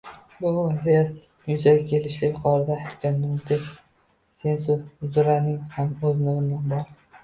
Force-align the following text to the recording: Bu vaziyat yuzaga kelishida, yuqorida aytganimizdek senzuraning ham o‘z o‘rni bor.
Bu 0.43 0.53
vaziyat 0.53 1.11
yuzaga 1.51 1.83
kelishida, 1.91 2.31
yuqorida 2.33 2.79
aytganimizdek 2.87 3.71
senzuraning 4.43 5.65
ham 5.79 5.97
o‘z 6.15 6.31
o‘rni 6.39 6.65
bor. 6.71 6.95